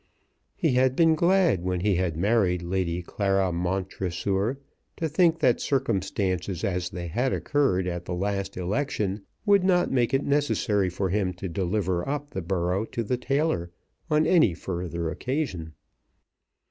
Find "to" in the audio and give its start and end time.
4.97-5.07, 11.33-11.47, 12.85-13.03